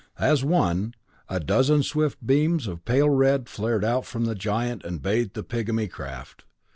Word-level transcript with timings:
As 0.17 0.43
one, 0.43 0.95
a 1.29 1.39
dozen 1.39 1.83
swift 1.83 2.25
beams 2.25 2.65
of 2.65 2.85
pale 2.85 3.11
red 3.11 3.47
flared 3.47 3.85
out 3.85 4.03
from 4.03 4.25
the 4.25 4.33
giant 4.33 4.83
and 4.83 4.99
bathed 4.99 5.35
the 5.35 5.43
pigmy 5.43 5.87
craft. 5.87 6.43